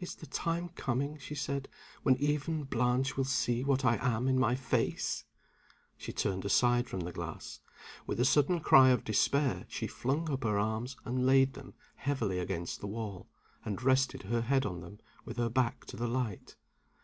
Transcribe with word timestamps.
"Is 0.00 0.16
the 0.16 0.26
time 0.26 0.70
coming," 0.70 1.16
she 1.18 1.36
said, 1.36 1.68
"when 2.02 2.16
even 2.16 2.64
Blanche 2.64 3.16
will 3.16 3.22
see 3.24 3.62
what 3.62 3.84
I 3.84 3.98
am 4.02 4.26
in 4.26 4.36
my 4.36 4.56
face?" 4.56 5.22
She 5.96 6.12
turned 6.12 6.44
aside 6.44 6.88
from 6.88 7.02
the 7.02 7.12
glass. 7.12 7.60
With 8.04 8.18
a 8.18 8.24
sudden 8.24 8.58
cry 8.62 8.88
of 8.88 9.04
despair 9.04 9.66
she 9.68 9.86
flung 9.86 10.28
up 10.28 10.42
her 10.42 10.58
arms 10.58 10.96
and 11.04 11.24
laid 11.24 11.52
them 11.54 11.74
heavily 11.94 12.40
against 12.40 12.80
the 12.80 12.88
wall, 12.88 13.28
and 13.64 13.80
rested 13.80 14.24
her 14.24 14.40
head 14.40 14.66
on 14.66 14.80
them 14.80 14.98
with 15.24 15.36
her 15.36 15.48
back 15.48 15.84
to 15.84 15.96
the 15.96 16.08
light. 16.08 16.56